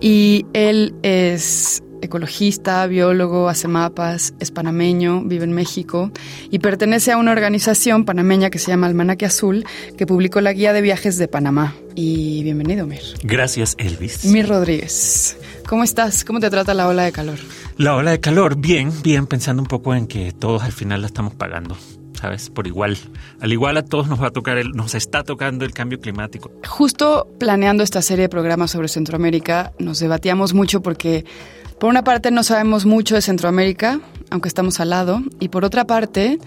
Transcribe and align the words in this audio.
Y 0.00 0.46
él 0.54 0.94
es 1.02 1.82
ecologista, 2.00 2.86
biólogo, 2.86 3.50
hace 3.50 3.68
mapas, 3.68 4.32
es 4.40 4.50
panameño, 4.50 5.22
vive 5.22 5.44
en 5.44 5.52
México 5.52 6.12
y 6.50 6.60
pertenece 6.60 7.12
a 7.12 7.18
una 7.18 7.32
organización 7.32 8.06
panameña 8.06 8.48
que 8.48 8.58
se 8.58 8.68
llama 8.68 8.86
Almanaque 8.86 9.26
Azul, 9.26 9.66
que 9.98 10.06
publicó 10.06 10.40
la 10.40 10.54
guía 10.54 10.72
de 10.72 10.80
viajes 10.80 11.18
de 11.18 11.28
Panamá. 11.28 11.74
Y 11.94 12.42
bienvenido, 12.42 12.86
Mir. 12.86 13.02
Gracias, 13.22 13.74
Elvis. 13.78 14.24
Mir 14.24 14.48
Rodríguez. 14.48 15.36
¿Cómo 15.68 15.82
estás? 15.82 16.24
¿Cómo 16.24 16.38
te 16.38 16.48
trata 16.48 16.74
la 16.74 16.86
ola 16.86 17.02
de 17.02 17.12
calor? 17.12 17.38
La 17.76 17.96
ola 17.96 18.12
de 18.12 18.20
calor, 18.20 18.56
bien, 18.56 18.92
bien, 19.02 19.26
pensando 19.26 19.60
un 19.62 19.66
poco 19.66 19.94
en 19.94 20.06
que 20.06 20.30
todos 20.32 20.62
al 20.62 20.72
final 20.72 21.00
la 21.00 21.08
estamos 21.08 21.34
pagando. 21.34 21.76
¿sabes? 22.14 22.50
Por 22.50 22.66
igual. 22.66 22.96
Al 23.40 23.52
igual 23.52 23.76
a 23.76 23.84
todos 23.84 24.08
nos 24.08 24.22
va 24.22 24.28
a 24.28 24.30
tocar, 24.30 24.58
el, 24.58 24.70
nos 24.70 24.94
está 24.94 25.22
tocando 25.22 25.64
el 25.64 25.72
cambio 25.72 26.00
climático. 26.00 26.50
Justo 26.66 27.28
planeando 27.38 27.82
esta 27.82 28.00
serie 28.00 28.22
de 28.22 28.28
programas 28.28 28.70
sobre 28.70 28.88
Centroamérica, 28.88 29.72
nos 29.78 29.98
debatíamos 29.98 30.54
mucho 30.54 30.82
porque, 30.82 31.24
por 31.78 31.90
una 31.90 32.04
parte, 32.04 32.30
no 32.30 32.42
sabemos 32.42 32.86
mucho 32.86 33.14
de 33.14 33.20
Centroamérica, 33.20 34.00
aunque 34.30 34.48
estamos 34.48 34.80
al 34.80 34.90
lado, 34.90 35.22
y 35.40 35.48
por 35.48 35.64
otra 35.64 35.84
parte, 35.84 36.38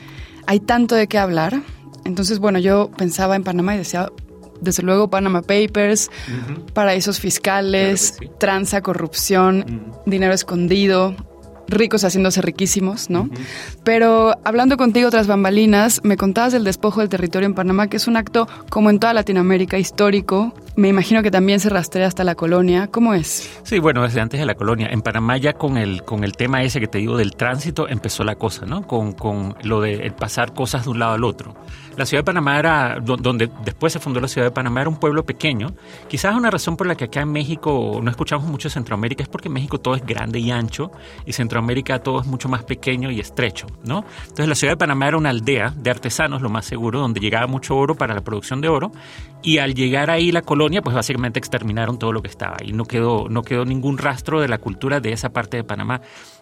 hay 0.47 0.59
tanto 0.59 0.95
de 0.95 1.07
qué 1.07 1.17
hablar. 1.17 1.61
Entonces, 2.03 2.39
bueno, 2.39 2.57
yo 2.57 2.89
pensaba 2.97 3.35
en 3.35 3.43
Panamá 3.43 3.75
y 3.75 3.79
decía, 3.79 4.09
desde 4.61 4.83
luego 4.83 5.09
Panama 5.09 5.41
Papers, 5.41 6.09
paraísos 6.73 7.19
fiscales, 7.19 8.15
tranza, 8.39 8.81
corrupción, 8.81 9.93
dinero 10.05 10.33
escondido, 10.33 11.15
ricos 11.69 12.03
haciéndose 12.03 12.41
riquísimos, 12.41 13.09
¿no? 13.09 13.29
Pero 13.83 14.35
hablando 14.43 14.77
contigo 14.77 15.09
tras 15.09 15.27
bambalinas, 15.27 16.01
me 16.03 16.17
contabas 16.17 16.53
del 16.53 16.63
despojo 16.63 17.01
del 17.01 17.09
territorio 17.09 17.47
en 17.47 17.53
Panamá, 17.53 17.87
que 17.87 17.97
es 17.97 18.07
un 18.07 18.17
acto, 18.17 18.47
como 18.69 18.89
en 18.89 18.99
toda 18.99 19.13
Latinoamérica, 19.13 19.77
histórico. 19.77 20.53
Me 20.75 20.87
imagino 20.87 21.21
que 21.23 21.31
también 21.31 21.59
se 21.59 21.69
rastrea 21.69 22.07
hasta 22.07 22.23
la 22.23 22.35
colonia. 22.35 22.87
¿Cómo 22.87 23.13
es? 23.13 23.49
Sí, 23.63 23.79
bueno, 23.79 24.03
desde 24.03 24.21
antes 24.21 24.39
de 24.39 24.45
la 24.45 24.55
colonia. 24.55 24.87
En 24.91 25.01
Panamá 25.01 25.37
ya 25.37 25.53
con 25.53 25.77
el, 25.77 26.03
con 26.03 26.23
el 26.23 26.33
tema 26.33 26.63
ese 26.63 26.79
que 26.79 26.87
te 26.87 26.99
digo 26.99 27.17
del 27.17 27.35
tránsito 27.35 27.87
empezó 27.87 28.23
la 28.23 28.35
cosa, 28.35 28.65
¿no? 28.65 28.87
Con, 28.87 29.13
con 29.13 29.55
lo 29.63 29.81
de 29.81 30.11
pasar 30.17 30.53
cosas 30.53 30.85
de 30.85 30.91
un 30.91 30.99
lado 30.99 31.13
al 31.13 31.23
otro. 31.23 31.55
La 31.97 32.05
ciudad 32.05 32.21
de 32.21 32.25
Panamá 32.25 32.57
era, 32.57 32.97
donde 33.01 33.49
después 33.65 33.91
se 33.91 33.99
fundó 33.99 34.21
la 34.21 34.29
ciudad 34.29 34.47
de 34.47 34.51
Panamá, 34.51 34.79
era 34.79 34.89
un 34.89 34.95
pueblo 34.97 35.25
pequeño. 35.25 35.73
Quizás 36.07 36.33
una 36.33 36.49
razón 36.49 36.77
por 36.77 36.87
la 36.87 36.95
que 36.95 37.05
acá 37.05 37.19
en 37.19 37.31
México 37.33 37.99
no 38.01 38.09
escuchamos 38.09 38.47
mucho 38.47 38.69
Centroamérica 38.69 39.21
es 39.21 39.27
porque 39.27 39.49
en 39.49 39.55
México 39.55 39.79
todo 39.79 39.95
es 39.95 40.05
grande 40.05 40.39
y 40.39 40.49
ancho 40.49 40.91
y 41.25 41.33
Centroamérica 41.33 41.58
todo 42.03 42.21
es 42.21 42.27
mucho 42.27 42.49
más 42.49 42.63
pequeño 42.63 43.11
y 43.11 43.19
estrecho, 43.19 43.67
¿no? 43.83 44.05
Entonces 44.21 44.47
la 44.47 44.55
ciudad 44.55 44.73
de 44.73 44.77
Panamá 44.77 45.07
era 45.07 45.17
una 45.17 45.29
aldea 45.29 45.73
de 45.75 45.89
artesanos, 45.89 46.41
lo 46.41 46.49
más 46.49 46.65
seguro, 46.65 46.99
donde 46.99 47.19
llegaba 47.19 47.47
mucho 47.47 47.75
oro 47.75 47.95
para 47.95 48.13
la 48.13 48.21
producción 48.21 48.61
de 48.61 48.69
oro 48.69 48.91
y 49.41 49.57
al 49.57 49.73
llegar 49.73 50.09
ahí 50.09 50.31
la 50.31 50.41
colonia, 50.41 50.81
pues 50.81 50.95
básicamente 50.95 51.39
exterminaron 51.39 51.99
todo 51.99 52.11
lo 52.11 52.21
que 52.21 52.29
estaba 52.29 52.57
y 52.63 52.73
no 52.73 52.85
quedó, 52.85 53.29
no 53.29 53.41
quedó 53.43 53.65
ningún 53.65 53.97
rastro 53.97 54.41
de 54.41 54.47
la 54.47 54.57
cultura 54.57 54.99
de 54.99 55.11
esa 55.11 55.29
parte 55.29 55.57
de 55.57 55.63
Panamá 55.63 56.01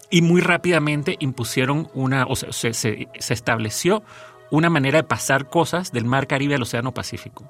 y 0.10 0.22
muy 0.22 0.42
rápidamente 0.42 1.16
impusieron 1.20 1.90
una, 1.94 2.26
o 2.26 2.36
se, 2.36 2.74
se 2.74 3.08
estableció 3.34 4.04
una 4.52 4.70
manera 4.70 5.00
de 5.00 5.04
pasar 5.04 5.50
cosas 5.50 5.92
del 5.92 6.06
Mar 6.06 6.28
Caribe 6.28 6.56
al 6.56 6.62
Océano 6.62 6.94
Pacífico. 6.94 7.44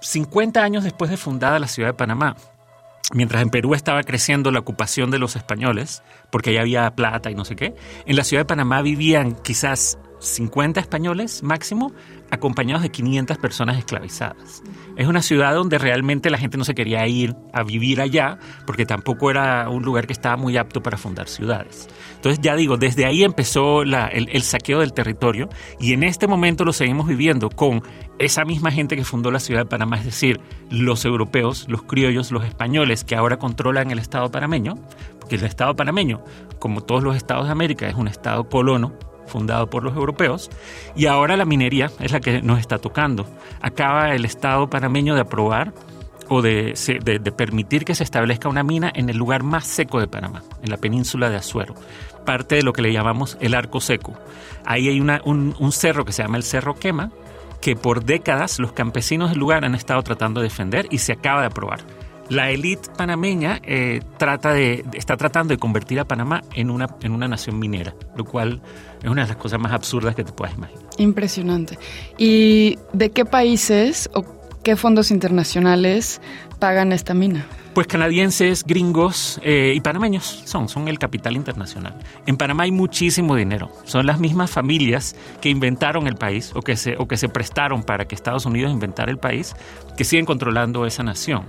50 0.00 0.62
años 0.62 0.84
después 0.84 1.10
de 1.10 1.16
fundada 1.16 1.58
la 1.58 1.68
ciudad 1.68 1.90
de 1.90 1.94
Panamá, 1.94 2.36
mientras 3.12 3.42
en 3.42 3.50
Perú 3.50 3.74
estaba 3.74 4.02
creciendo 4.02 4.50
la 4.50 4.60
ocupación 4.60 5.10
de 5.10 5.18
los 5.18 5.36
españoles, 5.36 6.02
porque 6.30 6.50
allá 6.50 6.60
había 6.60 6.90
plata 6.94 7.30
y 7.30 7.34
no 7.34 7.44
sé 7.44 7.56
qué, 7.56 7.74
en 8.06 8.16
la 8.16 8.24
ciudad 8.24 8.42
de 8.42 8.46
Panamá 8.46 8.82
vivían 8.82 9.34
quizás 9.34 9.98
50 10.22 10.80
españoles 10.80 11.42
máximo, 11.42 11.92
acompañados 12.30 12.82
de 12.82 12.90
500 12.90 13.36
personas 13.38 13.76
esclavizadas. 13.78 14.62
Es 14.96 15.06
una 15.06 15.20
ciudad 15.20 15.54
donde 15.54 15.78
realmente 15.78 16.30
la 16.30 16.38
gente 16.38 16.56
no 16.56 16.64
se 16.64 16.74
quería 16.74 17.06
ir 17.06 17.34
a 17.52 17.62
vivir 17.62 18.00
allá, 18.00 18.38
porque 18.66 18.86
tampoco 18.86 19.30
era 19.30 19.68
un 19.68 19.82
lugar 19.82 20.06
que 20.06 20.12
estaba 20.12 20.36
muy 20.36 20.56
apto 20.56 20.82
para 20.82 20.96
fundar 20.96 21.28
ciudades. 21.28 21.88
Entonces, 22.14 22.40
ya 22.40 22.54
digo, 22.54 22.76
desde 22.76 23.04
ahí 23.04 23.24
empezó 23.24 23.82
el, 23.82 24.42
saqueo 24.42 24.80
del 24.80 24.92
territorio 24.92 25.48
y 25.80 25.92
en 25.92 26.04
este 26.04 26.26
momento 26.26 26.64
lo 26.64 26.72
seguimos 26.72 27.06
viviendo 27.06 27.50
con 27.50 27.82
esa 28.18 28.44
misma 28.44 28.70
gente 28.70 28.96
que 28.96 29.04
fundó 29.04 29.30
la 29.30 29.40
ciudad 29.40 29.62
de 29.62 29.66
Panamá, 29.66 29.98
es 29.98 30.04
decir, 30.04 30.40
los 30.70 31.04
europeos, 31.04 31.66
los 31.68 31.82
criollos, 31.82 32.30
los 32.30 32.44
españoles 32.44 33.04
que 33.04 33.16
ahora 33.16 33.38
controlan 33.38 33.90
el 33.90 33.98
Estado 33.98 34.30
panameño, 34.30 34.76
porque 35.18 35.34
el 35.34 35.44
Estado 35.44 35.74
panameño, 35.74 36.22
como 36.58 36.82
todos 36.82 37.02
los 37.02 37.16
estados 37.16 37.46
de 37.46 37.52
América, 37.52 37.88
es 37.88 37.94
un 37.94 38.08
Estado 38.08 38.48
colono 38.48 38.92
fundado 39.26 39.68
por 39.68 39.82
los 39.82 39.94
europeos, 39.94 40.50
y 40.94 41.06
ahora 41.06 41.36
la 41.36 41.44
minería 41.44 41.90
es 42.00 42.12
la 42.12 42.20
que 42.20 42.42
nos 42.42 42.58
está 42.58 42.78
tocando. 42.78 43.26
Acaba 43.60 44.14
el 44.14 44.24
Estado 44.24 44.68
panameño 44.68 45.14
de 45.14 45.20
aprobar 45.22 45.72
o 46.28 46.40
de, 46.40 46.74
permitir 47.36 47.84
que 47.84 47.94
se 47.94 48.04
establezca 48.04 48.48
una 48.48 48.62
mina 48.62 48.90
en 48.94 49.10
el 49.10 49.16
lugar 49.16 49.42
más 49.42 49.66
seco 49.66 50.00
de 50.00 50.06
Panamá, 50.06 50.42
en 50.62 50.70
la 50.70 50.76
península 50.76 51.28
de 51.28 51.36
Azuero, 51.36 51.74
parte 52.24 52.56
de 52.56 52.62
lo 52.62 52.72
que 52.72 52.82
le 52.82 52.92
llamamos 52.92 53.36
el 53.40 53.54
arco 53.54 53.80
seco. 53.80 54.14
Ahí 54.64 54.88
hay 54.88 55.00
un 55.00 55.72
cerro 55.72 56.04
que 56.04 56.12
se 56.12 56.22
llama 56.22 56.38
el 56.38 56.42
Cerro 56.42 56.74
Quema, 56.74 57.10
que 57.60 57.76
por 57.76 58.04
décadas 58.04 58.58
los 58.58 58.72
campesinos 58.72 59.30
del 59.30 59.38
lugar 59.38 59.64
han 59.64 59.74
estado 59.74 60.02
tratando 60.02 60.40
de 60.40 60.48
defender 60.48 60.86
y 60.90 60.98
se 60.98 61.12
acaba 61.12 61.40
de 61.40 61.46
aprobar. 61.46 61.80
La 62.28 62.50
élite 62.50 62.88
panameña 62.96 63.60
eh, 63.64 64.00
trata 64.16 64.52
de, 64.52 64.84
está 64.94 65.16
tratando 65.16 65.52
de 65.52 65.58
convertir 65.58 66.00
a 66.00 66.04
Panamá 66.04 66.42
en 66.54 66.70
una, 66.70 66.96
en 67.02 67.12
una 67.12 67.28
nación 67.28 67.58
minera, 67.58 67.94
lo 68.16 68.24
cual 68.24 68.62
es 69.02 69.10
una 69.10 69.22
de 69.22 69.28
las 69.28 69.36
cosas 69.36 69.60
más 69.60 69.72
absurdas 69.72 70.14
que 70.14 70.24
te 70.24 70.32
puedas 70.32 70.54
imaginar. 70.54 70.84
Impresionante. 70.98 71.78
¿Y 72.18 72.78
de 72.92 73.10
qué 73.10 73.24
países 73.24 74.08
o 74.14 74.24
qué 74.62 74.76
fondos 74.76 75.10
internacionales 75.10 76.20
pagan 76.62 76.92
esta 76.92 77.12
mina? 77.12 77.44
Pues 77.74 77.88
canadienses, 77.88 78.62
gringos 78.62 79.40
eh, 79.42 79.72
y 79.74 79.80
panameños 79.80 80.42
son, 80.44 80.68
son 80.68 80.86
el 80.86 80.96
capital 80.96 81.34
internacional. 81.34 81.98
En 82.24 82.36
Panamá 82.36 82.62
hay 82.62 82.70
muchísimo 82.70 83.34
dinero. 83.34 83.72
Son 83.82 84.06
las 84.06 84.20
mismas 84.20 84.48
familias 84.48 85.16
que 85.40 85.48
inventaron 85.48 86.06
el 86.06 86.14
país 86.14 86.52
o 86.54 86.62
que 86.62 86.76
se, 86.76 86.94
o 86.98 87.08
que 87.08 87.16
se 87.16 87.28
prestaron 87.28 87.82
para 87.82 88.04
que 88.04 88.14
Estados 88.14 88.46
Unidos 88.46 88.70
inventara 88.70 89.10
el 89.10 89.18
país 89.18 89.56
que 89.96 90.04
siguen 90.04 90.24
controlando 90.24 90.86
esa 90.86 91.02
nación. 91.02 91.46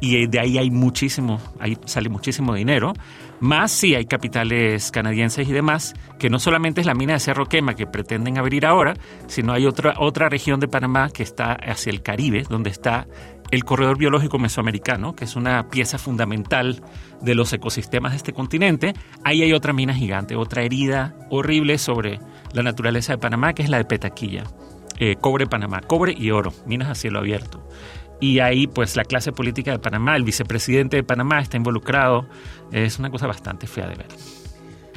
Y 0.00 0.26
de 0.26 0.40
ahí 0.40 0.58
hay 0.58 0.70
muchísimo, 0.70 1.40
ahí 1.58 1.76
sale 1.84 2.08
muchísimo 2.08 2.54
dinero. 2.54 2.92
Más 3.40 3.70
si 3.72 3.94
hay 3.94 4.06
capitales 4.06 4.90
canadienses 4.90 5.48
y 5.48 5.52
demás, 5.52 5.94
que 6.18 6.30
no 6.30 6.38
solamente 6.38 6.80
es 6.80 6.86
la 6.86 6.94
mina 6.94 7.14
de 7.14 7.20
Cerro 7.20 7.46
Quema 7.46 7.74
que 7.74 7.86
pretenden 7.86 8.38
abrir 8.38 8.64
ahora, 8.64 8.94
sino 9.26 9.52
hay 9.52 9.66
otra, 9.66 9.94
otra 9.98 10.28
región 10.28 10.60
de 10.60 10.68
Panamá 10.68 11.10
que 11.10 11.22
está 11.22 11.52
hacia 11.52 11.90
el 11.90 12.02
Caribe, 12.02 12.44
donde 12.48 12.70
está 12.70 13.06
el 13.50 13.64
corredor 13.64 13.98
biológico 13.98 14.38
mesoamericano, 14.38 15.14
que 15.14 15.24
es 15.24 15.36
una 15.36 15.68
pieza 15.68 15.98
fundamental 15.98 16.82
de 17.20 17.34
los 17.34 17.52
ecosistemas 17.52 18.12
de 18.12 18.16
este 18.16 18.32
continente. 18.32 18.94
Ahí 19.24 19.42
hay 19.42 19.52
otra 19.52 19.72
mina 19.72 19.94
gigante, 19.94 20.36
otra 20.36 20.62
herida 20.62 21.14
horrible 21.30 21.78
sobre 21.78 22.20
la 22.52 22.62
naturaleza 22.62 23.12
de 23.12 23.18
Panamá, 23.18 23.54
que 23.54 23.62
es 23.62 23.68
la 23.68 23.78
de 23.78 23.84
Petaquilla. 23.84 24.44
Eh, 24.98 25.16
cobre 25.20 25.46
Panamá, 25.46 25.80
cobre 25.80 26.14
y 26.16 26.30
oro, 26.30 26.52
minas 26.66 26.88
a 26.88 26.94
cielo 26.94 27.18
abierto. 27.18 27.68
Y 28.20 28.40
ahí, 28.40 28.66
pues, 28.66 28.96
la 28.96 29.04
clase 29.04 29.30
política 29.30 29.72
de 29.72 29.78
Panamá, 29.78 30.16
el 30.16 30.24
vicepresidente 30.24 30.96
de 30.96 31.02
Panamá 31.02 31.40
está 31.40 31.58
involucrado. 31.58 32.26
Es 32.72 32.98
una 32.98 33.10
cosa 33.10 33.26
bastante 33.26 33.66
fea 33.66 33.88
de 33.88 33.94
ver. 33.94 34.08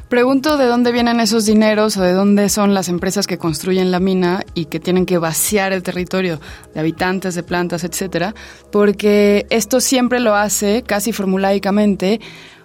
Pregunto 0.09 0.57
de 0.57 0.65
dónde 0.65 0.91
vienen 0.91 1.19
esos 1.19 1.45
dineros 1.45 1.95
o 1.97 2.01
de 2.01 2.13
dónde 2.13 2.49
son 2.49 2.73
las 2.73 2.89
empresas 2.89 3.27
que 3.27 3.37
construyen 3.37 3.91
la 3.91 3.99
mina 3.99 4.43
y 4.55 4.65
que 4.65 4.79
tienen 4.79 5.05
que 5.05 5.19
vaciar 5.19 5.71
el 5.71 5.83
territorio 5.83 6.39
de 6.73 6.79
habitantes, 6.79 7.35
de 7.35 7.43
plantas, 7.43 7.83
etcétera, 7.83 8.33
porque 8.71 9.45
esto 9.51 9.79
siempre 9.79 10.19
lo 10.19 10.33
hace 10.33 10.81
casi 10.81 11.13
formulaicamente 11.13 12.19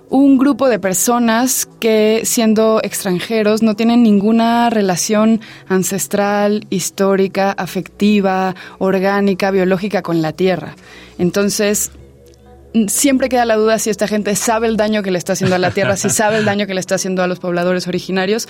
un 0.08 0.38
grupo 0.38 0.70
de 0.70 0.78
personas 0.78 1.68
que 1.80 2.22
siendo 2.24 2.80
extranjeros 2.82 3.62
no 3.62 3.76
tienen 3.76 4.02
ninguna 4.02 4.70
relación 4.70 5.42
ancestral, 5.68 6.66
histórica, 6.70 7.50
afectiva, 7.50 8.54
orgánica, 8.78 9.50
biológica 9.50 10.00
con 10.00 10.22
la 10.22 10.32
tierra. 10.32 10.76
Entonces, 11.18 11.90
siempre 12.88 13.28
queda 13.28 13.44
la 13.44 13.56
duda 13.56 13.78
si 13.78 13.90
esta 13.90 14.08
gente 14.08 14.34
sabe 14.36 14.66
el 14.66 14.76
daño 14.76 15.02
que 15.02 15.10
le 15.10 15.18
está 15.18 15.34
haciendo 15.34 15.56
a 15.56 15.58
la 15.58 15.70
tierra, 15.70 15.96
si 15.96 16.10
sabe 16.10 16.38
el 16.38 16.44
daño 16.44 16.66
que 16.66 16.74
le 16.74 16.80
está 16.80 16.96
haciendo 16.96 17.22
a 17.22 17.26
los 17.26 17.38
pobladores 17.38 17.86
originarios. 17.86 18.48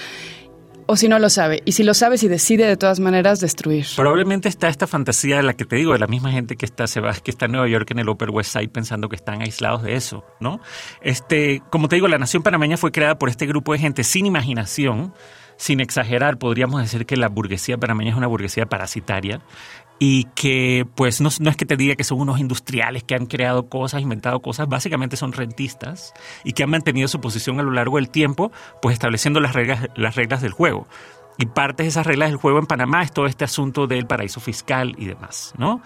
o 0.87 0.97
si 0.97 1.09
no 1.09 1.19
lo 1.19 1.31
sabe. 1.31 1.63
Y 1.65 1.73
si 1.73 1.83
lo 1.83 1.95
sabe, 1.95 2.19
si 2.19 2.29
decide 2.29 2.67
de 2.67 2.77
todas 2.77 3.01
maneras 3.01 3.41
destruir. 3.41 3.87
Probablemente 3.97 4.51
está 4.51 4.69
esta 4.69 4.87
fantasía 4.87 5.37
de 5.37 5.43
la 5.43 5.55
que 5.55 5.65
te 5.65 5.77
digo, 5.77 5.95
de 5.95 5.99
la 5.99 6.07
misma 6.07 6.31
gente 6.31 6.57
que 6.57 6.67
está, 6.67 6.85
que 7.23 7.31
está 7.31 7.47
en 7.47 7.53
Nueva 7.53 7.69
York 7.69 7.91
en 7.91 8.01
el 8.01 8.09
Upper 8.11 8.29
West 8.29 8.53
Side 8.53 8.69
pensando 8.69 9.09
que 9.09 9.17
están 9.17 9.41
aislados 9.41 9.83
de 9.83 9.95
eso, 9.95 10.27
¿no? 10.41 10.61
Este, 11.01 11.63
como 11.71 11.89
te 11.89 11.97
digo, 11.97 12.07
la 12.07 12.19
nación 12.19 12.43
panameña 12.43 12.77
fue 12.77 12.93
creada 12.93 13.19
por 13.19 13.31
este 13.31 13.47
grupo 13.47 13.73
de 13.73 13.79
gente 13.79 14.05
sin 14.05 14.27
imaginación, 14.27 15.15
sin 15.57 15.81
exagerar, 15.81 16.37
podríamos 16.37 16.83
decir 16.83 17.07
que 17.07 17.17
la 17.17 17.29
burguesía 17.29 17.79
panameña 17.79 18.11
es 18.11 18.17
una 18.17 18.27
burguesía 18.27 18.67
parasitaria 18.67 19.41
y 20.07 20.25
que 20.35 20.87
pues 20.97 21.23
no, 21.23 21.31
es 21.31 21.57
que 21.57 21.65
te 21.65 21.79
diga 21.79 21.95
que 21.95 22.05
son 22.05 22.21
unos 22.21 22.39
industriales 22.39 23.03
que 23.05 23.15
han 23.15 23.25
creado 23.25 23.71
cosas, 23.71 24.03
inventado 24.03 24.43
cosas, 24.43 24.69
básicamente 24.69 25.17
son 25.17 25.33
rentistas 25.33 26.13
y 26.45 26.53
que 26.53 26.63
han 26.63 26.69
mantenido 26.69 27.09
su 27.09 27.23
posición 27.23 27.59
a 27.59 27.63
lo 27.63 27.71
largo 27.71 27.97
del 27.97 28.11
tiempo, 28.11 28.53
pues 28.83 28.93
estableciendo 28.93 29.41
las 29.41 29.55
reglas, 29.55 29.89
las 29.97 30.15
reglas 30.15 30.43
del 30.43 30.53
juego. 30.53 30.87
Y 31.39 31.47
parte 31.47 31.85
de 31.85 31.89
esas 31.89 32.07
reglas 32.07 32.29
del 32.29 32.37
juego 32.37 32.59
en 32.59 32.67
Panamá 32.67 33.03
es 33.03 33.13
todo 33.13 33.25
este 33.25 33.45
asunto 33.45 33.87
del 33.87 34.07
paraíso 34.07 34.41
fiscal 34.41 34.95
y 34.99 35.07
demás, 35.07 35.55
¿no? 35.57 35.81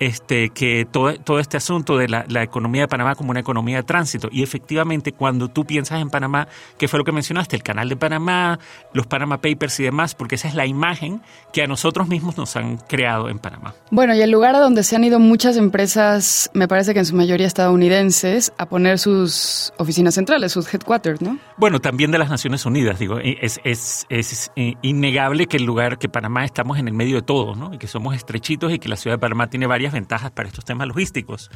Este, 0.00 0.50
que 0.50 0.86
todo, 0.90 1.14
todo 1.16 1.38
este 1.38 1.56
asunto 1.56 1.96
de 1.96 2.08
la, 2.08 2.42
economía 2.42 2.82
de 2.82 2.88
Panamá 2.88 3.14
como 3.14 3.30
una 3.30 3.40
economía 3.40 3.78
de 3.78 3.82
tránsito. 3.84 4.28
Y 4.30 4.42
efectivamente, 4.42 5.12
cuando 5.12 5.48
tú 5.48 5.64
piensas 5.64 6.00
en 6.00 6.10
Panamá, 6.10 6.48
¿qué 6.78 6.88
fue 6.88 6.98
lo 6.98 7.04
que 7.04 7.12
mencionaste? 7.12 7.56
El 7.56 7.62
canal 7.62 7.88
de 7.88 7.96
Panamá, 7.96 8.58
los 8.92 9.06
Panama 9.06 9.40
Papers 9.40 9.80
y 9.80 9.84
demás, 9.84 10.14
porque 10.14 10.34
esa 10.34 10.48
es 10.48 10.54
la 10.54 10.66
imagen 10.66 11.22
que 11.52 11.62
a 11.62 11.66
nosotros 11.66 12.08
mismos 12.08 12.36
nos 12.36 12.56
han 12.56 12.76
creado 12.76 13.28
en 13.28 13.38
Panamá. 13.38 13.74
Bueno, 13.90 14.14
y 14.14 14.20
el 14.20 14.30
lugar 14.30 14.54
a 14.54 14.60
donde 14.60 14.82
se 14.82 14.96
han 14.96 15.04
ido 15.04 15.18
muchas 15.18 15.56
empresas, 15.56 16.50
me 16.54 16.68
parece 16.68 16.92
que 16.92 17.00
en 17.00 17.06
su 17.06 17.16
mayoría 17.16 17.46
estadounidenses, 17.46 18.52
a 18.58 18.66
poner 18.66 18.98
sus 18.98 19.72
oficinas 19.78 20.14
centrales, 20.14 20.52
sus 20.52 20.72
headquarters, 20.72 21.22
¿no? 21.22 21.38
Bueno, 21.56 21.80
también 21.80 22.10
de 22.10 22.18
las 22.18 22.30
Naciones 22.30 22.66
Unidas, 22.66 22.98
digo, 22.98 23.20
es, 23.20 23.60
es, 23.62 24.06
es 24.08 24.50
eh, 24.56 24.74
innegable 24.82 25.46
que 25.46 25.56
el 25.56 25.64
lugar, 25.64 25.98
que 25.98 26.08
Panamá 26.08 26.44
estamos 26.44 26.78
en 26.78 26.88
el 26.88 26.94
medio 26.94 27.16
de 27.16 27.22
todo, 27.22 27.54
¿no? 27.54 27.72
Y 27.72 27.78
que 27.78 27.86
somos 27.86 28.16
estrechitos 28.16 28.72
y 28.72 28.80
que 28.80 28.88
la 28.88 28.96
ciudad 28.96 29.16
de 29.16 29.20
Panamá 29.20 29.48
tiene 29.48 29.68
varias 29.68 29.92
ventajas 29.92 30.32
para 30.32 30.48
estos 30.48 30.64
temas 30.64 30.88
logísticos. 30.88 31.52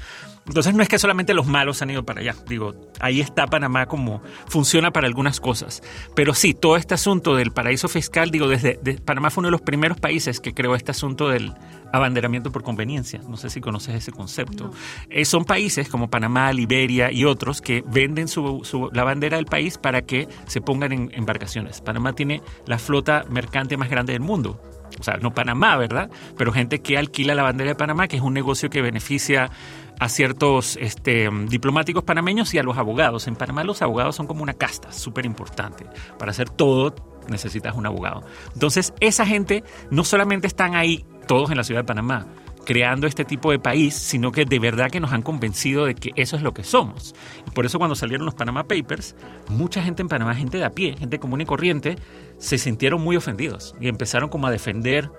Entonces 0.46 0.72
no 0.72 0.84
es 0.84 0.88
que 0.88 1.00
solamente 1.00 1.34
los 1.34 1.48
malos 1.48 1.82
han 1.82 1.90
ido 1.90 2.04
para 2.04 2.20
allá, 2.20 2.36
digo, 2.46 2.76
ahí 3.00 3.20
está 3.20 3.48
Panamá 3.48 3.86
como 3.86 4.22
funciona 4.46 4.92
para 4.92 5.08
algunas 5.08 5.40
cosas. 5.40 5.82
Pero 6.14 6.32
sí, 6.32 6.54
todo 6.54 6.76
este 6.76 6.94
asunto 6.94 7.34
del 7.34 7.50
paraíso 7.50 7.88
fiscal, 7.88 8.30
digo, 8.30 8.46
desde 8.46 8.78
Panamá 9.04 9.30
fue 9.30 9.40
uno 9.40 9.48
de 9.48 9.52
los 9.52 9.62
primeros 9.62 9.98
países 9.98 10.38
que 10.38 10.54
creó 10.54 10.76
este 10.76 10.92
asunto 10.92 11.28
del 11.28 11.54
abanderamiento 11.92 12.52
por 12.52 12.62
conveniencia. 12.62 13.20
No 13.28 13.36
sé 13.36 13.50
si 13.50 13.60
conoces 13.60 13.94
ese 13.94 14.12
concepto. 14.12 14.70
Eh, 15.10 15.24
son 15.24 15.44
países 15.44 15.88
como 15.88 16.10
Panamá, 16.10 16.52
Liberia 16.52 17.10
y 17.10 17.24
otros 17.24 17.60
que 17.60 17.82
venden 17.86 18.28
su, 18.28 18.90
la 18.92 19.04
bandera 19.04 19.36
del 19.36 19.46
país 19.46 19.78
para 19.88 20.02
que 20.02 20.28
se 20.46 20.60
pongan 20.60 20.92
en 20.92 21.10
embarcaciones. 21.14 21.80
Panamá 21.80 22.12
tiene 22.12 22.42
la 22.66 22.78
flota 22.78 23.24
mercante 23.30 23.78
más 23.78 23.88
grande 23.88 24.12
del 24.12 24.20
mundo 24.20 24.60
o 25.00 25.02
sea, 25.02 25.16
no 25.16 25.32
Panamá, 25.32 25.76
¿verdad? 25.76 26.10
Pero 26.36 26.52
gente 26.52 26.80
que 26.80 26.98
alquila 26.98 27.34
la 27.34 27.42
bandera 27.42 27.70
de 27.70 27.74
Panamá, 27.74 28.06
que 28.06 28.16
es 28.16 28.22
un 28.22 28.34
negocio 28.34 28.68
que 28.68 28.82
beneficia 28.82 29.50
a 29.98 30.08
ciertos 30.08 30.76
este, 30.76 31.30
diplomáticos 31.48 32.04
panameños 32.04 32.52
y 32.52 32.58
a 32.58 32.62
los 32.62 32.76
abogados. 32.76 33.26
En 33.28 33.36
Panamá 33.36 33.64
los 33.64 33.80
abogados 33.80 34.16
son 34.16 34.26
como 34.26 34.42
una 34.42 34.54
casta 34.54 34.92
súper 34.92 35.24
importante. 35.24 35.86
Para 36.18 36.32
hacer 36.32 36.50
todo 36.50 36.94
necesitas 37.28 37.74
un 37.76 37.86
abogado. 37.86 38.22
Entonces, 38.52 38.92
esa 39.00 39.24
gente 39.24 39.64
no 39.90 40.04
solamente 40.04 40.46
están 40.46 40.74
ahí 40.74 41.06
todos 41.26 41.50
en 41.50 41.56
la 41.56 41.64
ciudad 41.64 41.80
de 41.80 41.86
Panamá, 41.86 42.26
creando 42.68 43.06
este 43.06 43.24
tipo 43.24 43.50
de 43.50 43.58
país, 43.58 43.94
sino 43.94 44.30
que 44.30 44.44
de 44.44 44.58
verdad 44.58 44.90
que 44.90 45.00
nos 45.00 45.14
han 45.14 45.22
convencido 45.22 45.86
de 45.86 45.94
que 45.94 46.10
eso 46.16 46.36
es 46.36 46.42
lo 46.42 46.52
que 46.52 46.64
somos. 46.64 47.14
Y 47.46 47.50
por 47.52 47.64
eso 47.64 47.78
cuando 47.78 47.94
salieron 47.94 48.26
los 48.26 48.34
Panama 48.34 48.64
Papers, 48.64 49.16
mucha 49.48 49.82
gente 49.82 50.02
en 50.02 50.08
Panamá, 50.08 50.34
gente 50.34 50.58
de 50.58 50.66
a 50.66 50.72
pie, 50.72 50.94
gente 50.98 51.18
común 51.18 51.40
y 51.40 51.46
corriente, 51.46 51.96
se 52.36 52.58
sintieron 52.58 53.00
muy 53.00 53.16
ofendidos 53.16 53.74
y 53.80 53.88
empezaron 53.88 54.28
como 54.28 54.48
a 54.48 54.50
defender 54.50 55.10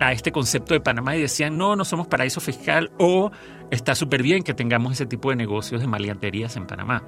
a 0.00 0.12
este 0.12 0.32
concepto 0.32 0.74
de 0.74 0.80
Panamá 0.80 1.16
y 1.16 1.20
decían, 1.20 1.56
no, 1.56 1.76
no 1.76 1.84
somos 1.84 2.06
paraíso 2.06 2.40
fiscal 2.40 2.90
o 2.98 3.30
está 3.70 3.94
súper 3.94 4.22
bien 4.22 4.42
que 4.42 4.54
tengamos 4.54 4.92
ese 4.92 5.06
tipo 5.06 5.30
de 5.30 5.36
negocios 5.36 5.80
de 5.80 5.86
maleanterías 5.86 6.56
en 6.56 6.66
Panamá. 6.66 7.02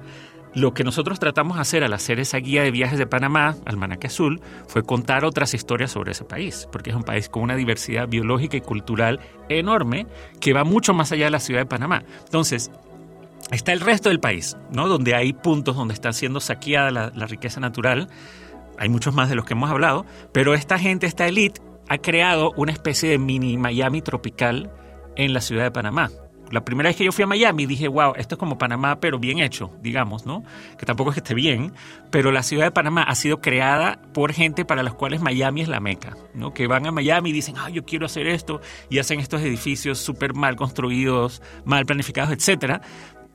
Lo 0.53 0.73
que 0.73 0.83
nosotros 0.83 1.19
tratamos 1.19 1.57
de 1.57 1.61
hacer 1.61 1.83
al 1.83 1.93
hacer 1.93 2.19
esa 2.19 2.37
guía 2.37 2.63
de 2.63 2.71
viajes 2.71 2.97
de 2.97 3.05
Panamá, 3.05 3.55
Almanaque 3.65 4.07
Azul, 4.07 4.41
fue 4.67 4.81
contar 4.81 5.23
otras 5.23 5.53
historias 5.53 5.91
sobre 5.91 6.13
ese 6.13 6.23
país, 6.23 6.67
porque 6.71 6.89
es 6.89 6.95
un 6.95 7.03
país 7.03 7.29
con 7.29 7.43
una 7.43 7.55
diversidad 7.55 8.07
biológica 8.07 8.57
y 8.57 8.61
cultural 8.61 9.19
enorme 9.49 10.07
que 10.39 10.53
va 10.53 10.63
mucho 10.63 10.93
más 10.93 11.11
allá 11.11 11.25
de 11.25 11.31
la 11.31 11.39
ciudad 11.39 11.61
de 11.61 11.67
Panamá. 11.67 12.03
Entonces, 12.25 12.71
está 13.51 13.71
el 13.71 13.81
resto 13.81 14.09
del 14.09 14.19
país, 14.19 14.57
¿no? 14.71 14.87
donde 14.87 15.13
hay 15.13 15.33
puntos 15.33 15.75
donde 15.75 15.93
está 15.93 16.11
siendo 16.11 16.39
saqueada 16.39 16.89
la, 16.91 17.11
la 17.13 17.27
riqueza 17.27 17.59
natural. 17.59 18.09
Hay 18.79 18.89
muchos 18.89 19.13
más 19.13 19.29
de 19.29 19.35
los 19.35 19.45
que 19.45 19.53
hemos 19.53 19.69
hablado, 19.69 20.05
pero 20.31 20.53
esta 20.53 20.79
gente, 20.79 21.05
esta 21.05 21.27
élite, 21.27 21.61
ha 21.89 21.97
creado 21.97 22.53
una 22.57 22.71
especie 22.71 23.09
de 23.09 23.17
mini 23.17 23.57
Miami 23.57 24.01
tropical 24.01 24.71
en 25.15 25.33
la 25.33 25.41
ciudad 25.41 25.63
de 25.63 25.71
Panamá 25.71 26.09
la 26.51 26.63
primera 26.63 26.89
vez 26.89 26.95
que 26.95 27.03
yo 27.03 27.11
fui 27.11 27.23
a 27.23 27.27
Miami 27.27 27.65
dije, 27.65 27.87
wow, 27.87 28.13
esto 28.15 28.35
es 28.35 28.39
como 28.39 28.57
Panamá, 28.57 28.99
pero 28.99 29.19
bien 29.19 29.39
hecho, 29.39 29.71
digamos, 29.81 30.25
¿no? 30.25 30.43
Que 30.77 30.85
tampoco 30.85 31.09
es 31.09 31.15
que 31.15 31.19
esté 31.19 31.33
bien, 31.33 31.73
pero 32.09 32.31
la 32.31 32.43
ciudad 32.43 32.65
de 32.65 32.71
Panamá 32.71 33.03
ha 33.03 33.15
sido 33.15 33.41
creada 33.41 33.99
por 34.13 34.33
gente 34.33 34.65
para 34.65 34.83
las 34.83 34.93
cuales 34.93 35.21
Miami 35.21 35.61
es 35.61 35.67
la 35.67 35.79
meca, 35.79 36.15
¿no? 36.33 36.53
Que 36.53 36.67
van 36.67 36.85
a 36.85 36.91
Miami 36.91 37.31
y 37.31 37.33
dicen, 37.33 37.55
ah, 37.57 37.69
yo 37.69 37.83
quiero 37.83 38.05
hacer 38.05 38.27
esto, 38.27 38.61
y 38.89 38.99
hacen 38.99 39.19
estos 39.19 39.41
edificios 39.41 39.99
súper 39.99 40.33
mal 40.33 40.55
construidos, 40.55 41.41
mal 41.65 41.85
planificados, 41.85 42.31
etcétera. 42.31 42.81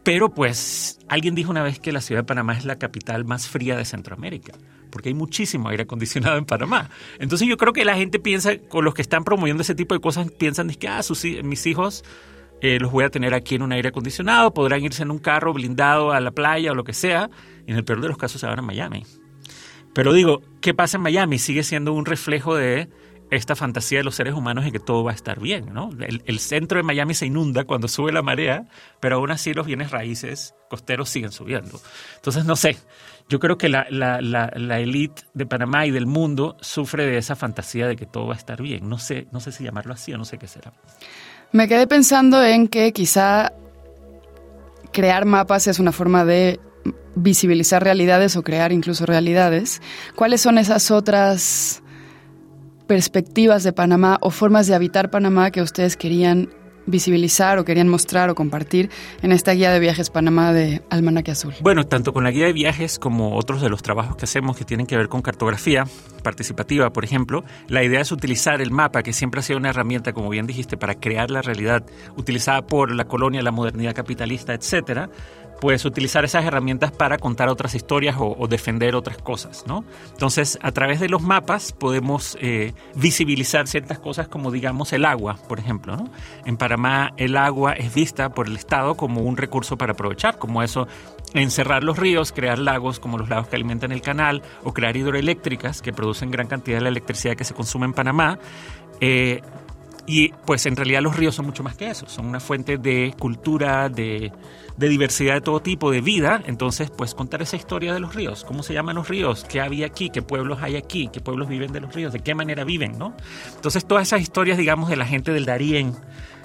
Pero 0.02 0.31
pues 0.31 0.99
alguien 1.08 1.34
dijo 1.34 1.50
una 1.50 1.62
vez 1.62 1.78
que 1.78 1.93
la 1.93 2.00
ciudad 2.00 2.22
de 2.22 2.26
Panamá 2.26 2.54
es 2.54 2.64
la 2.64 2.76
capital 2.76 3.25
más 3.25 3.49
fría 3.49 3.76
de 3.76 3.84
Centroamérica 3.84 4.52
porque 4.93 5.08
hay 5.08 5.14
muchísimo 5.14 5.70
aire 5.70 5.84
acondicionado 5.84 6.37
en 6.37 6.44
Panamá. 6.44 6.90
Entonces 7.19 7.49
yo 7.49 7.56
creo 7.56 7.72
que 7.72 7.84
la 7.84 7.96
gente 7.96 8.20
piensa, 8.20 8.58
con 8.58 8.84
los 8.84 8.94
que 8.94 9.02
están 9.02 9.25
promoviendo 9.25 9.62
ese 9.62 9.75
tipo 9.75 9.94
de 9.94 10.00
cosas, 10.00 10.31
piensan 10.31 10.69
que 10.69 10.87
ah, 10.87 11.02
sus, 11.02 11.25
mis 11.43 11.66
hijos 11.66 12.04
eh, 12.60 12.78
los 12.78 12.93
voy 12.93 13.02
a 13.02 13.10
tener 13.10 13.34
aquí 13.34 13.56
en 13.56 13.62
un 13.62 13.72
aire 13.72 13.88
acondicionado, 13.88 14.54
podrán 14.54 14.84
irse 14.84 15.02
en 15.02 15.10
un 15.10 15.19
carro 15.19 15.52
blindado 15.52 16.12
a 16.12 16.20
la 16.20 16.31
playa 16.31 16.70
o 16.70 16.75
lo 16.76 16.84
que 16.84 16.93
sea, 16.93 17.28
y 17.66 17.72
en 17.72 17.78
el 17.78 17.84
peor 17.84 18.00
de 18.02 18.08
los 18.08 18.19
casos 18.19 18.40
se 18.40 18.46
van 18.46 18.58
a 18.58 18.62
Miami. 18.62 19.05
Pero 19.94 20.12
digo, 20.12 20.43
¿qué 20.60 20.75
pasa 20.75 20.98
en 20.98 21.02
Miami? 21.02 21.38
Sigue 21.38 21.64
siendo 21.64 21.93
un 21.93 22.05
reflejo 22.06 22.55
de 22.55 22.88
esta 23.32 23.56
fantasía 23.56 23.99
de 23.99 24.05
los 24.05 24.14
seres 24.14 24.34
humanos 24.34 24.67
en 24.67 24.73
que 24.73 24.79
todo 24.79 25.05
va 25.05 25.12
a 25.12 25.14
estar 25.14 25.40
bien, 25.40 25.73
¿no? 25.73 25.88
El, 25.99 26.38
centro 26.38 26.76
de 26.76 26.82
Miami 26.82 27.14
se 27.14 27.25
inunda 27.25 27.64
cuando 27.64 27.88
sube 27.88 28.12
la 28.12 28.20
marea, 28.20 28.67
pero 29.00 29.17
aún 29.17 29.31
así 29.31 29.55
los 29.55 29.67
bienes 29.67 29.90
raíces 29.90 30.55
costeros 30.69 31.08
siguen 31.08 31.32
subiendo. 31.32 31.81
Entonces, 32.17 32.44
no 32.44 32.56
sé, 32.56 32.76
yo 33.31 33.40
creo 33.40 33.56
que 33.56 33.70
la, 33.70 33.87
la, 33.88 34.20
la, 34.20 34.52
la 34.55 34.81
élite 34.81 35.23
de 35.32 35.46
Panamá 35.46 35.87
y 35.87 35.90
del 35.90 36.05
mundo 36.05 36.58
sufre 36.61 37.06
de 37.06 37.17
esa 37.17 37.34
fantasía 37.34 37.88
de 37.88 37.96
que 37.96 38.05
todo 38.05 38.26
va 38.26 38.34
a 38.34 38.37
estar 38.37 38.61
bien. 38.61 38.87
No 38.87 38.99
sé, 38.99 39.29
no 39.32 39.40
sé 39.40 39.50
si 39.50 39.64
llamarlo 39.64 39.94
así 39.94 40.12
o 40.12 40.19
no 40.19 40.26
sé 40.26 40.37
qué 40.37 40.46
será. 40.46 40.75
Me 41.52 41.69
quedé 41.69 41.87
pensando 41.87 42.44
en 42.44 42.69
que 42.69 42.93
quizá 42.93 43.55
crear 44.93 45.24
mapas 45.24 45.69
es 45.69 45.79
una 45.79 45.93
forma 45.93 46.27
de 46.27 46.60
visibilizar 47.15 47.82
realidades 47.82 48.36
o 48.36 48.43
crear 48.43 48.72
incluso 48.72 49.06
realidades. 49.06 49.81
¿Cuáles 50.17 50.43
son 50.43 50.58
esas 50.58 50.91
otras 50.91 51.81
perspectivas 52.93 53.63
de 53.63 53.72
Panamá 53.72 54.19
o 54.20 54.29
formas 54.31 54.67
de 54.67 54.75
habitar 54.75 55.08
Panamá 55.08 55.51
que 55.51 55.63
ustedes 55.63 55.96
querían 55.96 56.51
visibilizar 56.84 57.58
o 57.58 57.65
querían 57.65 57.89
mostrar 57.89 58.29
o 58.29 58.34
compartir 58.34 58.91
en 59.22 59.32
esta 59.32 59.53
guía 59.53 59.70
de 59.70 59.81
viajes 59.81 60.11
Panamá 60.11 60.53
de 60.53 60.82
Almanaque 60.91 61.31
Azul? 61.31 61.55
Bueno, 61.63 61.84
tanto 61.84 62.13
con 62.13 62.22
la 62.22 62.31
guía 62.31 62.44
de 62.44 62.53
viajes 62.53 62.99
como 62.99 63.34
otros 63.37 63.63
de 63.63 63.70
los 63.70 63.82
trabajos 63.82 64.17
que 64.17 64.27
hacemos 64.27 64.58
que 64.58 64.67
tienen 64.67 64.87
que 64.87 64.99
ver 64.99 65.08
con 65.08 65.22
cartografía 65.22 65.87
participativa, 66.22 66.93
por 66.93 67.03
ejemplo, 67.03 67.44
la 67.67 67.82
idea 67.82 68.03
es 68.03 68.13
utilizar 68.13 68.61
el 68.61 68.70
mapa, 68.70 69.03
que 69.03 69.15
siempre 69.15 69.41
ha 69.41 69.43
sido 69.43 69.58
una 69.58 69.70
herramienta, 69.70 70.13
como 70.13 70.29
bien 70.29 70.46
dijiste, 70.46 70.77
para 70.77 70.94
crear 70.94 71.31
la 71.31 71.41
realidad 71.41 71.84
utilizada 72.19 72.67
por 72.67 72.94
la 72.94 73.06
colonia, 73.06 73.41
la 73.41 73.53
modernidad 73.53 73.94
capitalista, 73.94 74.53
etcétera, 74.53 75.08
puedes 75.62 75.84
utilizar 75.84 76.24
esas 76.24 76.44
herramientas 76.44 76.90
para 76.90 77.19
contar 77.19 77.48
otras 77.48 77.76
historias 77.76 78.16
o, 78.19 78.48
defender 78.48 78.96
otras 78.96 79.19
cosas, 79.19 79.62
¿no? 79.64 79.84
Entonces, 80.10 80.58
a 80.60 80.72
través 80.72 80.98
de 80.98 81.08
los 81.08 81.22
mapas 81.22 81.70
podemos 81.70 82.36
eh, 82.40 82.74
visibilizar 82.96 83.69
ciertas 83.69 84.00
cosas 84.00 84.26
como, 84.26 84.50
digamos, 84.50 84.92
el 84.92 85.04
agua, 85.04 85.38
por 85.48 85.60
ejemplo. 85.60 85.96
En 86.44 86.56
Panamá 86.56 87.12
el 87.16 87.36
agua 87.36 87.74
es 87.74 87.94
vista 87.94 88.31
por 88.31 88.48
el 88.48 88.56
Estado 88.56 88.96
como 88.96 89.20
un 89.20 89.36
recurso 89.36 89.78
para 89.78 89.92
aprovechar, 89.92 90.36
como 90.36 90.64
eso, 90.64 90.88
encerrar 91.32 91.84
los 91.84 91.96
ríos, 91.96 92.32
crear 92.32 92.58
lagos 92.58 92.98
como 92.98 93.16
los 93.16 93.28
lagos 93.28 93.46
que 93.46 93.54
alimentan 93.54 93.92
el 93.92 94.02
canal 94.02 94.42
o 94.64 94.74
crear 94.74 94.96
hidroeléctricas 94.96 95.81
que 95.81 95.92
producen 95.92 96.32
gran 96.32 96.48
cantidad 96.48 96.78
de 96.78 96.82
la 96.82 96.88
electricidad 96.88 97.36
que 97.36 97.44
se 97.44 97.54
consume 97.54 97.86
en 97.86 97.92
Panamá. 97.92 98.40
Eh, 99.00 99.42
y 100.06 100.28
pues 100.46 100.66
en 100.66 100.76
realidad 100.76 101.00
los 101.02 101.16
ríos 101.16 101.34
son 101.34 101.46
mucho 101.46 101.62
más 101.62 101.76
que 101.76 101.90
eso, 101.90 102.08
son 102.08 102.26
una 102.26 102.40
fuente 102.40 102.78
de 102.78 103.14
cultura, 103.18 103.88
de 103.88 104.32
diversidad 104.76 105.34
de 105.34 105.40
todo 105.40 105.60
tipo, 105.60 105.90
de 105.90 106.00
vida, 106.00 106.42
entonces 106.46 106.90
pues 106.90 107.14
contar 107.14 107.40
esa 107.42 107.56
historia 107.56 107.94
de 107.94 108.00
los 108.00 108.14
ríos, 108.14 108.44
cómo 108.44 108.62
se 108.62 108.74
llaman 108.74 108.96
los 108.96 109.08
ríos, 109.08 109.44
qué 109.44 109.60
había 109.60 109.86
aquí, 109.86 110.10
qué 110.10 110.22
pueblos 110.22 110.58
hay 110.60 110.76
aquí, 110.76 111.08
qué 111.12 111.20
pueblos 111.20 111.48
viven 111.48 111.72
de 111.72 111.80
los 111.80 111.94
ríos, 111.94 112.12
de 112.12 112.20
qué 112.20 112.34
manera 112.34 112.64
viven, 112.64 112.98
¿no? 112.98 113.14
Entonces 113.54 113.86
todas 113.86 114.08
esas 114.08 114.22
historias, 114.22 114.58
digamos, 114.58 114.88
de 114.88 114.96
la 114.96 115.06
gente 115.06 115.32
del 115.32 115.44
Darién, 115.44 115.94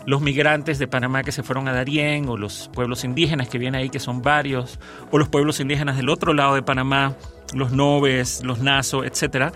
los 0.05 0.21
migrantes 0.21 0.79
de 0.79 0.87
Panamá 0.87 1.23
que 1.23 1.31
se 1.31 1.43
fueron 1.43 1.67
a 1.67 1.73
Darién, 1.73 2.29
o 2.29 2.37
los 2.37 2.69
pueblos 2.73 3.03
indígenas 3.03 3.49
que 3.49 3.57
vienen 3.57 3.81
ahí, 3.81 3.89
que 3.89 3.99
son 3.99 4.21
varios, 4.21 4.79
o 5.11 5.17
los 5.17 5.27
pueblos 5.27 5.59
indígenas 5.59 5.97
del 5.97 6.09
otro 6.09 6.33
lado 6.33 6.55
de 6.55 6.61
Panamá, 6.61 7.15
los 7.53 7.71
Noves, 7.71 8.43
los 8.43 8.59
Naso, 8.59 9.03
etcétera, 9.03 9.51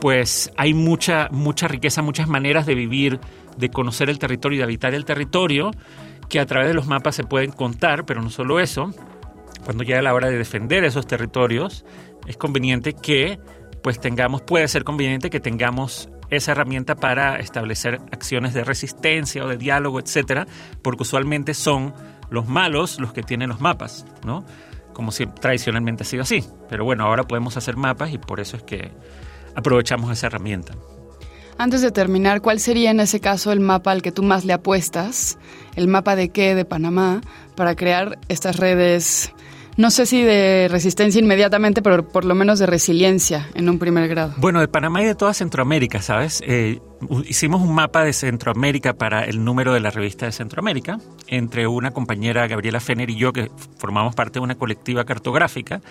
pues 0.00 0.52
hay 0.56 0.74
mucha, 0.74 1.28
mucha 1.30 1.68
riqueza, 1.68 2.02
muchas 2.02 2.28
maneras 2.28 2.66
de 2.66 2.74
vivir, 2.74 3.20
de 3.56 3.70
conocer 3.70 4.10
el 4.10 4.18
territorio 4.18 4.56
y 4.56 4.58
de 4.58 4.64
habitar 4.64 4.94
el 4.94 5.04
territorio, 5.04 5.70
que 6.28 6.40
a 6.40 6.46
través 6.46 6.68
de 6.68 6.74
los 6.74 6.86
mapas 6.86 7.14
se 7.14 7.24
pueden 7.24 7.52
contar, 7.52 8.04
pero 8.04 8.22
no 8.22 8.30
solo 8.30 8.60
eso, 8.60 8.92
cuando 9.64 9.84
llega 9.84 10.02
la 10.02 10.14
hora 10.14 10.28
de 10.28 10.38
defender 10.38 10.84
esos 10.84 11.06
territorios, 11.06 11.84
es 12.26 12.36
conveniente 12.36 12.92
que 12.94 13.38
pues 13.82 14.00
tengamos, 14.00 14.42
puede 14.42 14.66
ser 14.68 14.84
conveniente 14.84 15.30
que 15.30 15.40
tengamos 15.40 16.08
esa 16.30 16.52
herramienta 16.52 16.96
para 16.96 17.36
establecer 17.36 18.00
acciones 18.10 18.52
de 18.52 18.64
resistencia 18.64 19.44
o 19.44 19.48
de 19.48 19.56
diálogo, 19.56 20.00
etcétera, 20.00 20.46
porque 20.82 21.02
usualmente 21.02 21.54
son 21.54 21.94
los 22.30 22.48
malos 22.48 22.98
los 22.98 23.12
que 23.12 23.22
tienen 23.22 23.48
los 23.48 23.60
mapas, 23.60 24.04
¿no? 24.24 24.44
Como 24.92 25.12
si 25.12 25.26
tradicionalmente 25.26 26.02
ha 26.02 26.06
sido 26.06 26.22
así. 26.22 26.44
Pero 26.68 26.84
bueno, 26.84 27.04
ahora 27.04 27.24
podemos 27.24 27.56
hacer 27.56 27.76
mapas 27.76 28.12
y 28.12 28.18
por 28.18 28.40
eso 28.40 28.56
es 28.56 28.64
que 28.64 28.90
aprovechamos 29.56 30.10
esa 30.12 30.28
herramienta. 30.28 30.74
Antes 31.58 31.80
de 31.80 31.90
terminar, 31.90 32.42
¿cuál 32.42 32.60
sería 32.60 32.90
en 32.90 33.00
ese 33.00 33.18
caso 33.18 33.50
el 33.50 33.60
mapa 33.60 33.90
al 33.90 34.02
que 34.02 34.12
tú 34.12 34.22
más 34.22 34.44
le 34.44 34.52
apuestas? 34.52 35.38
¿El 35.74 35.88
mapa 35.88 36.14
de 36.14 36.28
qué 36.28 36.54
de 36.54 36.66
Panamá 36.66 37.22
para 37.56 37.74
crear 37.74 38.18
estas 38.28 38.56
redes 38.56 39.32
no 39.76 39.90
sé 39.90 40.06
si 40.06 40.22
de 40.22 40.68
resistencia 40.70 41.20
inmediatamente, 41.20 41.82
pero 41.82 42.08
por 42.08 42.24
lo 42.24 42.34
menos 42.34 42.58
de 42.58 42.64
resiliencia 42.64 43.46
en 43.54 43.68
un 43.68 43.78
primer 43.78 44.08
grado. 44.08 44.32
Bueno, 44.38 44.60
de 44.60 44.68
Panamá 44.68 45.02
y 45.02 45.04
de 45.04 45.14
toda 45.14 45.34
Centroamérica, 45.34 46.00
¿sabes? 46.00 46.42
Eh, 46.46 46.80
hicimos 47.26 47.60
un 47.60 47.74
mapa 47.74 48.02
de 48.02 48.14
Centroamérica 48.14 48.94
para 48.94 49.24
el 49.24 49.44
número 49.44 49.74
de 49.74 49.80
la 49.80 49.90
revista 49.90 50.24
de 50.24 50.32
Centroamérica, 50.32 50.98
entre 51.26 51.66
una 51.66 51.90
compañera, 51.90 52.46
Gabriela 52.46 52.80
Fener, 52.80 53.10
y 53.10 53.16
yo, 53.16 53.34
que 53.34 53.50
formamos 53.76 54.14
parte 54.14 54.38
de 54.38 54.44
una 54.44 54.54
colectiva 54.54 55.04
cartográfica, 55.04 55.82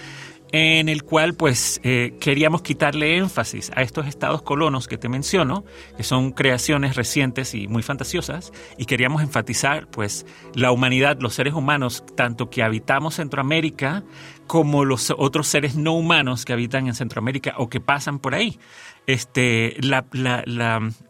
en 0.51 0.89
el 0.89 1.03
cual 1.03 1.33
pues 1.33 1.81
eh, 1.83 2.13
queríamos 2.19 2.61
quitarle 2.61 3.17
énfasis 3.17 3.71
a 3.75 3.81
estos 3.81 4.07
estados 4.07 4.41
colonos 4.41 4.87
que 4.87 4.97
te 4.97 5.09
menciono, 5.09 5.65
que 5.97 6.03
son 6.03 6.31
creaciones 6.31 6.95
recientes 6.95 7.53
y 7.53 7.67
muy 7.67 7.83
fantasiosas, 7.83 8.53
y 8.77 8.85
queríamos 8.85 9.21
enfatizar 9.21 9.87
pues 9.87 10.25
la 10.53 10.71
humanidad, 10.71 11.17
los 11.19 11.33
seres 11.33 11.53
humanos, 11.53 12.03
tanto 12.15 12.49
que 12.49 12.63
habitamos 12.63 13.15
Centroamérica 13.15 14.03
como 14.47 14.85
los 14.85 15.11
otros 15.17 15.47
seres 15.47 15.75
no 15.75 15.93
humanos 15.93 16.45
que 16.45 16.53
habitan 16.53 16.87
en 16.87 16.93
Centroamérica 16.93 17.55
o 17.57 17.69
que 17.69 17.79
pasan 17.79 18.19
por 18.19 18.35
ahí. 18.35 18.59
Este, 19.07 19.75
la, 19.81 20.05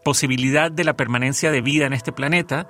posibilidad 0.03 0.71
de 0.71 0.83
la 0.83 0.95
permanencia 0.95 1.51
de 1.51 1.61
vida 1.61 1.85
en 1.85 1.93
este 1.93 2.11
planeta 2.11 2.67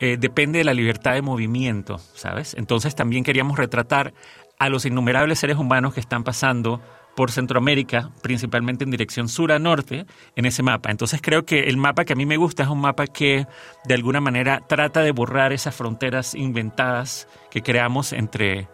eh, 0.00 0.16
depende 0.18 0.58
de 0.58 0.64
la 0.64 0.74
libertad 0.74 1.14
de 1.14 1.22
movimiento, 1.22 1.98
¿sabes? 2.14 2.54
Entonces 2.58 2.94
también 2.94 3.24
queríamos 3.24 3.56
retratar 3.56 4.14
a 4.58 4.68
los 4.68 4.86
innumerables 4.86 5.38
seres 5.38 5.58
humanos 5.58 5.94
que 5.94 6.00
están 6.00 6.24
pasando 6.24 6.80
por 7.14 7.30
Centroamérica, 7.30 8.10
principalmente 8.22 8.84
en 8.84 8.90
dirección 8.90 9.28
sur 9.28 9.52
a 9.52 9.58
norte, 9.58 10.06
en 10.36 10.46
ese 10.46 10.62
mapa. 10.62 10.90
Entonces 10.90 11.20
creo 11.22 11.44
que 11.44 11.64
el 11.68 11.76
mapa 11.76 12.04
que 12.04 12.12
a 12.12 12.16
mí 12.16 12.26
me 12.26 12.36
gusta 12.36 12.64
es 12.64 12.68
un 12.68 12.80
mapa 12.80 13.06
que 13.06 13.46
de 13.84 13.94
alguna 13.94 14.20
manera 14.20 14.60
trata 14.66 15.00
de 15.00 15.12
borrar 15.12 15.52
esas 15.52 15.74
fronteras 15.74 16.34
inventadas 16.34 17.28
que 17.50 17.62
creamos 17.62 18.12
entre, 18.12 18.68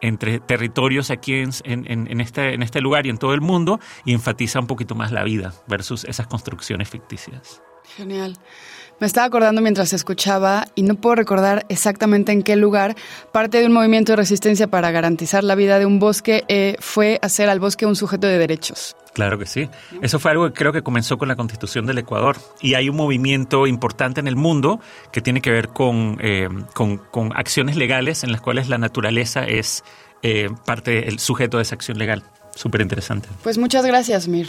entre 0.00 0.40
territorios 0.40 1.10
aquí 1.10 1.34
en, 1.34 1.52
en, 1.64 2.20
este, 2.20 2.54
en 2.54 2.62
este 2.62 2.80
lugar 2.80 3.06
y 3.06 3.10
en 3.10 3.18
todo 3.18 3.34
el 3.34 3.40
mundo 3.40 3.78
y 4.04 4.14
enfatiza 4.14 4.60
un 4.60 4.66
poquito 4.66 4.94
más 4.94 5.12
la 5.12 5.24
vida 5.24 5.52
versus 5.68 6.04
esas 6.04 6.26
construcciones 6.26 6.88
ficticias. 6.88 7.62
Genial. 7.96 8.36
Me 9.02 9.06
estaba 9.06 9.26
acordando 9.26 9.60
mientras 9.60 9.92
escuchaba 9.92 10.64
y 10.76 10.82
no 10.82 10.94
puedo 10.94 11.16
recordar 11.16 11.66
exactamente 11.68 12.30
en 12.30 12.44
qué 12.44 12.54
lugar 12.54 12.94
parte 13.32 13.58
de 13.58 13.66
un 13.66 13.72
movimiento 13.72 14.12
de 14.12 14.16
resistencia 14.16 14.68
para 14.68 14.92
garantizar 14.92 15.42
la 15.42 15.56
vida 15.56 15.80
de 15.80 15.86
un 15.86 15.98
bosque 15.98 16.44
eh, 16.46 16.76
fue 16.78 17.18
hacer 17.20 17.48
al 17.48 17.58
bosque 17.58 17.84
un 17.84 17.96
sujeto 17.96 18.28
de 18.28 18.38
derechos. 18.38 18.94
Claro 19.12 19.40
que 19.40 19.46
sí. 19.46 19.68
Eso 20.00 20.20
fue 20.20 20.30
algo 20.30 20.46
que 20.46 20.52
creo 20.52 20.72
que 20.72 20.82
comenzó 20.82 21.18
con 21.18 21.26
la 21.26 21.34
constitución 21.34 21.84
del 21.84 21.98
Ecuador. 21.98 22.36
Y 22.60 22.74
hay 22.74 22.88
un 22.88 22.96
movimiento 22.96 23.66
importante 23.66 24.20
en 24.20 24.28
el 24.28 24.36
mundo 24.36 24.80
que 25.10 25.20
tiene 25.20 25.42
que 25.42 25.50
ver 25.50 25.68
con, 25.68 26.18
eh, 26.20 26.48
con, 26.72 27.32
acciones 27.34 27.76
legales 27.76 28.22
en 28.22 28.30
las 28.30 28.40
cuales 28.40 28.68
la 28.68 28.78
naturaleza 28.78 29.44
es 29.44 29.82
eh, 30.22 30.48
parte, 30.64 31.08
el 31.08 31.18
sujeto 31.18 31.56
de 31.56 31.64
esa 31.64 31.74
acción 31.74 31.98
legal. 31.98 32.22
Súper 32.54 32.80
interesante. 32.80 33.28
Pues 33.42 33.58
muchas 33.58 33.84
gracias, 33.84 34.28
Mir. 34.28 34.48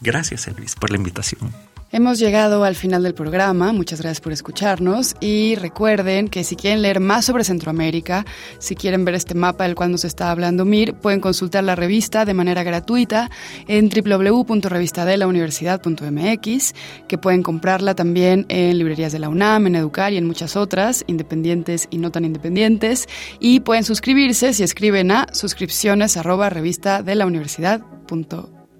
Gracias, 0.00 0.48
Elvis, 0.48 0.74
por 0.74 0.90
la 0.90 0.96
invitación. 0.96 1.52
Hemos 1.92 2.20
llegado 2.20 2.62
al 2.62 2.76
final 2.76 3.02
del 3.02 3.14
programa, 3.14 3.72
muchas 3.72 4.00
gracias 4.00 4.20
por 4.20 4.32
escucharnos 4.32 5.16
y 5.18 5.56
recuerden 5.56 6.28
que 6.28 6.44
si 6.44 6.54
quieren 6.54 6.82
leer 6.82 7.00
más 7.00 7.24
sobre 7.24 7.42
Centroamérica, 7.42 8.24
si 8.60 8.76
quieren 8.76 9.04
ver 9.04 9.16
este 9.16 9.34
mapa 9.34 9.64
del 9.64 9.74
cual 9.74 9.90
nos 9.90 10.04
está 10.04 10.30
hablando 10.30 10.64
Mir, 10.64 10.94
pueden 10.94 11.20
consultar 11.20 11.64
la 11.64 11.74
revista 11.74 12.24
de 12.24 12.32
manera 12.32 12.62
gratuita 12.62 13.28
en 13.66 13.88
www.revistadelauniversidad.mx, 13.88 16.74
que 17.08 17.18
pueden 17.18 17.42
comprarla 17.42 17.96
también 17.96 18.46
en 18.48 18.78
librerías 18.78 19.10
de 19.10 19.18
la 19.18 19.28
UNAM, 19.28 19.66
en 19.66 19.74
Educar 19.74 20.12
y 20.12 20.16
en 20.16 20.28
muchas 20.28 20.54
otras, 20.54 21.02
independientes 21.08 21.88
y 21.90 21.98
no 21.98 22.12
tan 22.12 22.24
independientes, 22.24 23.08
y 23.40 23.58
pueden 23.58 23.82
suscribirse 23.82 24.52
si 24.52 24.62
escriben 24.62 25.10
a 25.10 25.26
suscripciones 25.32 26.16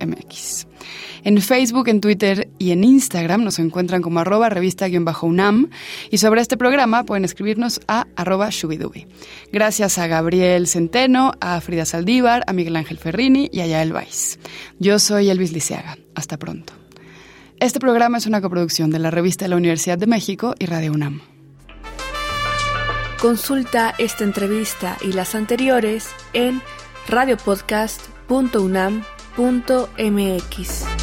universidad.mx. 0.00 0.66
En 1.22 1.40
Facebook, 1.42 1.88
en 1.88 2.00
Twitter 2.00 2.50
y 2.58 2.70
en 2.70 2.82
Instagram 2.82 3.44
nos 3.44 3.58
encuentran 3.58 4.00
como 4.00 4.20
arroba 4.20 4.48
revista-unam 4.48 5.68
y 6.10 6.18
sobre 6.18 6.40
este 6.40 6.56
programa 6.56 7.04
pueden 7.04 7.24
escribirnos 7.24 7.80
a 7.88 8.06
arroba 8.16 8.48
shubidubi. 8.50 9.06
Gracias 9.52 9.98
a 9.98 10.06
Gabriel 10.06 10.66
Centeno, 10.66 11.32
a 11.40 11.60
Frida 11.60 11.84
Saldívar, 11.84 12.42
a 12.46 12.52
Miguel 12.52 12.76
Ángel 12.76 12.98
Ferrini 12.98 13.50
y 13.52 13.60
a 13.60 13.66
Yael 13.66 13.92
Weiss. 13.92 14.38
Yo 14.78 14.98
soy 14.98 15.28
Elvis 15.28 15.52
Liceaga. 15.52 15.98
Hasta 16.14 16.38
pronto. 16.38 16.72
Este 17.60 17.78
programa 17.78 18.16
es 18.16 18.26
una 18.26 18.40
coproducción 18.40 18.90
de 18.90 18.98
la 18.98 19.10
revista 19.10 19.44
de 19.44 19.50
la 19.50 19.56
Universidad 19.56 19.98
de 19.98 20.06
México 20.06 20.54
y 20.58 20.64
Radio 20.66 20.92
UNAM. 20.92 21.20
Consulta 23.20 23.94
esta 23.98 24.24
entrevista 24.24 24.96
y 25.02 25.12
las 25.12 25.34
anteriores 25.34 26.08
en 26.32 26.62
radiopodcast.unam.mx. 29.36 30.99